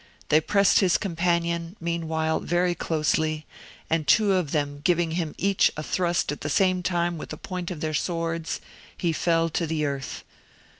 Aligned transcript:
They 0.29 0.41
pressed 0.41 0.79
his 0.79 0.97
companion, 0.97 1.75
meanwhile, 1.79 2.39
very 2.39 2.73
closely; 2.73 3.45
and 3.87 4.07
two 4.07 4.33
of 4.33 4.49
them 4.49 4.81
giving 4.83 5.11
him 5.11 5.35
each 5.37 5.71
a 5.77 5.83
thrust 5.83 6.31
at 6.31 6.41
the 6.41 6.49
same 6.49 6.81
time 6.81 7.19
with 7.19 7.29
the 7.29 7.37
point 7.37 7.69
of 7.69 7.81
their 7.81 7.93
swords, 7.93 8.61
he 8.97 9.13
fell 9.13 9.47
to 9.51 9.67
the 9.67 9.85
earth. 9.85 10.23